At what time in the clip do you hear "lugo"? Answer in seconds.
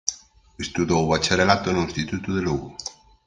2.41-2.69